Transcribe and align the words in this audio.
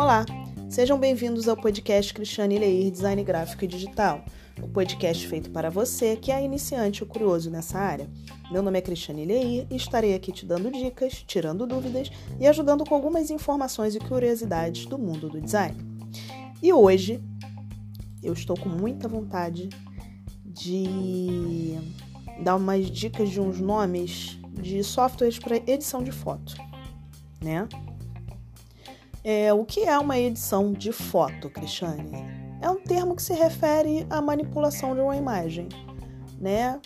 Olá, 0.00 0.24
sejam 0.70 0.98
bem-vindos 0.98 1.46
ao 1.46 1.54
podcast 1.54 2.14
Cristiane 2.14 2.58
Leir 2.58 2.90
Design 2.90 3.22
Gráfico 3.22 3.66
e 3.66 3.68
Digital, 3.68 4.24
o 4.62 4.66
podcast 4.66 5.28
feito 5.28 5.50
para 5.50 5.68
você 5.68 6.16
que 6.16 6.32
é 6.32 6.42
iniciante 6.42 7.04
ou 7.04 7.08
curioso 7.08 7.50
nessa 7.50 7.78
área. 7.78 8.08
Meu 8.50 8.62
nome 8.62 8.78
é 8.78 8.80
Cristiane 8.80 9.26
Leir 9.26 9.66
e 9.70 9.76
estarei 9.76 10.14
aqui 10.14 10.32
te 10.32 10.46
dando 10.46 10.70
dicas, 10.70 11.22
tirando 11.26 11.66
dúvidas 11.66 12.10
e 12.40 12.46
ajudando 12.46 12.82
com 12.86 12.94
algumas 12.94 13.30
informações 13.30 13.94
e 13.94 13.98
curiosidades 14.00 14.86
do 14.86 14.96
mundo 14.96 15.28
do 15.28 15.38
design. 15.38 15.76
E 16.62 16.72
hoje 16.72 17.22
eu 18.22 18.32
estou 18.32 18.56
com 18.56 18.70
muita 18.70 19.06
vontade 19.06 19.68
de 20.46 21.78
dar 22.42 22.56
umas 22.56 22.90
dicas 22.90 23.28
de 23.28 23.38
uns 23.38 23.60
nomes 23.60 24.38
de 24.50 24.82
softwares 24.82 25.38
para 25.38 25.58
edição 25.58 26.02
de 26.02 26.10
foto, 26.10 26.54
né? 27.38 27.68
É, 29.22 29.52
o 29.52 29.64
que 29.64 29.80
é 29.80 29.98
uma 29.98 30.18
edição 30.18 30.72
de 30.72 30.92
foto, 30.92 31.50
Cristiane? 31.50 32.10
É 32.62 32.70
um 32.70 32.76
termo 32.76 33.14
que 33.14 33.22
se 33.22 33.34
refere 33.34 34.06
à 34.08 34.20
manipulação 34.20 34.94
de 34.94 35.00
uma 35.00 35.16
imagem, 35.16 35.68
né? 36.40 36.80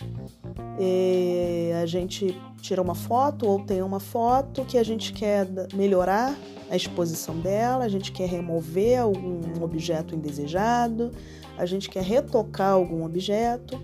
É, 0.79 1.79
a 1.81 1.85
gente 1.85 2.37
tira 2.61 2.81
uma 2.81 2.95
foto 2.95 3.47
ou 3.47 3.59
tem 3.63 3.81
uma 3.81 3.99
foto 3.99 4.65
que 4.65 4.77
a 4.77 4.83
gente 4.83 5.13
quer 5.13 5.47
melhorar 5.73 6.35
a 6.69 6.75
exposição 6.75 7.39
dela, 7.39 7.85
a 7.85 7.89
gente 7.89 8.11
quer 8.11 8.27
remover 8.27 8.99
algum 8.99 9.63
objeto 9.63 10.15
indesejado, 10.15 11.11
a 11.57 11.65
gente 11.65 11.89
quer 11.89 12.03
retocar 12.03 12.71
algum 12.73 13.05
objeto, 13.05 13.81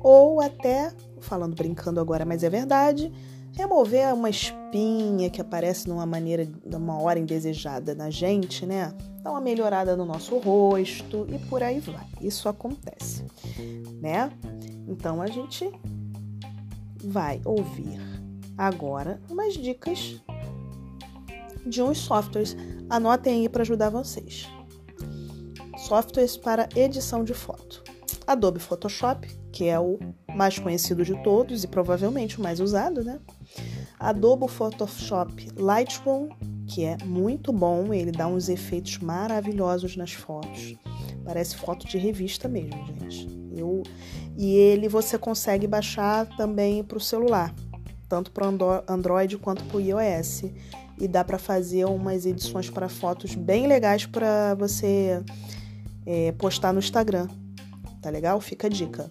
ou 0.00 0.40
até, 0.40 0.92
falando 1.20 1.54
brincando 1.54 2.00
agora, 2.00 2.24
mas 2.24 2.42
é 2.42 2.48
verdade, 2.48 3.12
remover 3.54 4.14
uma 4.14 4.30
espinha 4.30 5.30
que 5.30 5.40
aparece 5.40 5.88
numa 5.88 6.06
maneira, 6.06 6.48
numa 6.64 7.00
hora 7.00 7.18
indesejada 7.18 7.94
na 7.94 8.10
gente, 8.10 8.64
né? 8.64 8.92
Dá 9.22 9.30
uma 9.30 9.40
melhorada 9.40 9.96
no 9.96 10.04
nosso 10.04 10.38
rosto 10.38 11.26
e 11.28 11.38
por 11.48 11.62
aí 11.62 11.80
vai. 11.80 12.06
Isso 12.20 12.48
acontece, 12.48 13.24
né? 14.00 14.30
Então 14.88 15.20
a 15.22 15.26
gente 15.26 15.70
vai 17.04 17.40
ouvir 17.44 18.00
agora 18.56 19.20
umas 19.30 19.54
dicas 19.54 20.20
de 21.66 21.82
uns 21.82 21.98
softwares. 21.98 22.56
Anotem 22.88 23.42
aí 23.42 23.48
para 23.48 23.62
ajudar 23.62 23.90
vocês. 23.90 24.48
Softwares 25.78 26.36
para 26.36 26.68
edição 26.76 27.24
de 27.24 27.34
foto. 27.34 27.82
Adobe 28.26 28.60
Photoshop, 28.60 29.28
que 29.50 29.68
é 29.68 29.78
o 29.78 29.98
mais 30.34 30.58
conhecido 30.58 31.04
de 31.04 31.20
todos 31.22 31.64
e 31.64 31.68
provavelmente 31.68 32.38
o 32.38 32.42
mais 32.42 32.60
usado, 32.60 33.04
né? 33.04 33.18
Adobe 33.98 34.48
Photoshop 34.48 35.48
Lightroom, 35.56 36.28
que 36.66 36.84
é 36.84 36.96
muito 37.04 37.52
bom, 37.52 37.92
ele 37.92 38.10
dá 38.10 38.26
uns 38.26 38.48
efeitos 38.48 38.98
maravilhosos 38.98 39.96
nas 39.96 40.12
fotos. 40.12 40.74
Parece 41.24 41.56
foto 41.56 41.86
de 41.86 41.98
revista 41.98 42.48
mesmo, 42.48 42.84
gente. 42.86 43.28
Eu... 43.54 43.82
E 44.36 44.56
ele 44.56 44.88
você 44.88 45.18
consegue 45.18 45.66
baixar 45.66 46.26
também 46.36 46.82
para 46.82 46.96
o 46.96 47.00
celular, 47.00 47.54
tanto 48.08 48.30
para 48.32 48.46
Android 48.88 49.36
quanto 49.38 49.64
para 49.64 49.76
o 49.76 49.80
iOS. 49.80 50.44
E 50.98 51.08
dá 51.08 51.24
para 51.24 51.38
fazer 51.38 51.84
umas 51.84 52.26
edições 52.26 52.70
para 52.70 52.88
fotos 52.88 53.34
bem 53.34 53.66
legais 53.66 54.06
para 54.06 54.54
você 54.54 55.22
é, 56.06 56.32
postar 56.32 56.72
no 56.72 56.78
Instagram. 56.78 57.28
Tá 58.02 58.10
legal? 58.10 58.40
Fica 58.40 58.66
a 58.66 58.70
dica. 58.70 59.10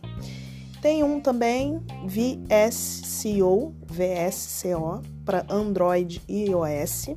Tem 0.82 1.04
um 1.04 1.22
também, 1.22 1.80
VSCO, 2.06 3.74
VSCO, 3.86 5.02
para 5.24 5.46
Android 5.50 6.22
e 6.28 6.50
iOS. 6.50 7.16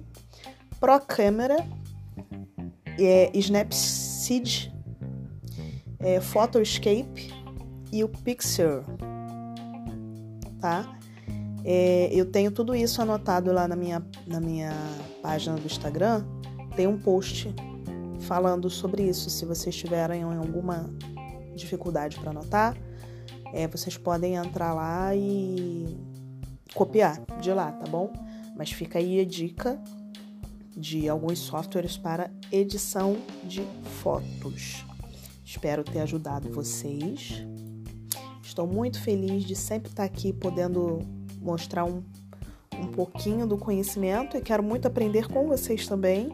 Pro 0.78 1.00
Camera, 1.00 1.66
é, 2.98 3.30
Snapseed, 3.34 4.72
é, 5.98 6.20
Photoscape 6.20 7.32
e 7.90 8.04
o 8.04 8.08
Pixar. 8.08 8.84
Tá? 10.60 10.98
É, 11.64 12.10
eu 12.12 12.26
tenho 12.26 12.50
tudo 12.50 12.74
isso 12.74 13.00
anotado 13.00 13.50
lá 13.50 13.66
na 13.66 13.74
minha, 13.74 14.06
na 14.26 14.40
minha 14.40 14.72
página 15.22 15.56
do 15.56 15.64
Instagram. 15.64 16.24
Tem 16.76 16.86
um 16.86 16.98
post 16.98 17.54
falando 18.20 18.68
sobre 18.68 19.02
isso. 19.04 19.30
Se 19.30 19.46
vocês 19.46 19.74
tiverem 19.74 20.22
alguma 20.22 20.90
dificuldade 21.54 22.18
para 22.18 22.30
anotar, 22.30 22.76
é, 23.52 23.68
vocês 23.68 23.96
podem 23.96 24.34
entrar 24.34 24.74
lá 24.74 25.14
e 25.14 25.96
copiar 26.74 27.20
de 27.40 27.52
lá, 27.52 27.70
tá 27.72 27.86
bom? 27.86 28.12
Mas 28.56 28.72
fica 28.72 28.98
aí 28.98 29.20
a 29.20 29.24
dica 29.24 29.80
de 30.76 31.08
alguns 31.08 31.38
softwares 31.38 31.96
para 31.96 32.30
edição 32.50 33.16
de 33.44 33.62
fotos. 34.02 34.84
Espero 35.44 35.84
ter 35.84 36.00
ajudado 36.00 36.50
vocês. 36.50 37.44
Estou 38.42 38.66
muito 38.66 39.00
feliz 39.00 39.44
de 39.44 39.54
sempre 39.54 39.90
estar 39.90 40.04
aqui 40.04 40.32
podendo 40.32 40.98
mostrar 41.40 41.84
um, 41.84 42.02
um 42.76 42.86
pouquinho 42.88 43.46
do 43.46 43.56
conhecimento 43.56 44.36
e 44.36 44.40
quero 44.40 44.62
muito 44.62 44.86
aprender 44.86 45.28
com 45.28 45.46
vocês 45.46 45.86
também. 45.86 46.28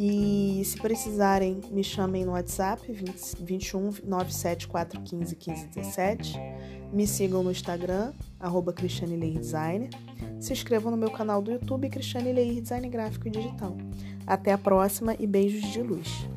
E 0.00 0.62
se 0.64 0.80
precisarem, 0.80 1.60
me 1.72 1.82
chamem 1.82 2.24
no 2.24 2.30
WhatsApp 2.30 2.80
20, 2.92 3.42
21 3.42 3.94
974 4.04 5.00
15 5.00 5.34
15 5.34 5.66
17. 5.66 6.38
Me 6.92 7.04
sigam 7.04 7.42
no 7.42 7.50
Instagram, 7.50 8.12
arroba 8.38 8.72
Cristiane 8.72 9.16
Leir 9.16 9.40
Designer. 9.40 9.90
Se 10.38 10.52
inscrevam 10.52 10.92
no 10.92 10.96
meu 10.96 11.10
canal 11.10 11.42
do 11.42 11.50
YouTube, 11.50 11.88
Cristiane 11.88 12.32
Leir 12.32 12.62
Design 12.62 12.88
Gráfico 12.88 13.26
e 13.26 13.30
Digital. 13.32 13.76
Até 14.24 14.52
a 14.52 14.58
próxima 14.58 15.16
e 15.18 15.26
beijos 15.26 15.62
de 15.72 15.82
luz. 15.82 16.28